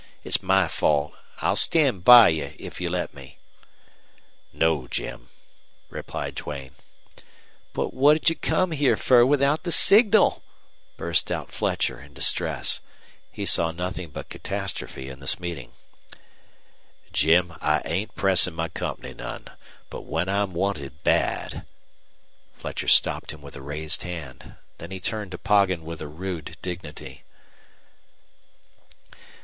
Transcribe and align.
It's 0.23 0.41
my 0.41 0.67
fault. 0.67 1.13
I'll 1.41 1.55
stand 1.55 2.03
by 2.03 2.29
you 2.29 2.53
if 2.57 2.81
you 2.81 2.89
let 2.89 3.13
me." 3.13 3.37
"No, 4.51 4.87
Jim," 4.87 5.29
replied 5.91 6.33
Duane. 6.33 6.73
"But 7.73 7.93
what'd 7.93 8.27
you 8.27 8.35
come 8.35 8.71
fer 8.97 9.23
without 9.27 9.61
the 9.61 9.71
signal?" 9.71 10.41
burst 10.97 11.31
out 11.31 11.51
Fletcher, 11.51 12.01
in 12.01 12.15
distress. 12.15 12.81
He 13.31 13.45
saw 13.45 13.69
nothing 13.71 14.09
but 14.09 14.27
catastrophe 14.29 15.07
in 15.07 15.19
this 15.19 15.39
meeting. 15.39 15.71
"Jim, 17.13 17.53
I 17.61 17.83
ain't 17.85 18.15
pressin' 18.15 18.55
my 18.55 18.69
company 18.69 19.13
none. 19.13 19.49
But 19.91 20.01
when 20.05 20.27
I'm 20.29 20.53
wanted 20.53 21.03
bad" 21.03 21.67
Fletcher 22.57 22.87
stopped 22.87 23.31
him 23.33 23.43
with 23.43 23.55
a 23.55 23.61
raised 23.61 24.01
hand. 24.01 24.55
Then 24.79 24.89
he 24.89 24.99
turned 24.99 25.29
to 25.33 25.37
Poggin 25.37 25.83
with 25.85 26.01
a 26.01 26.07
rude 26.07 26.57
dignity. 26.63 27.23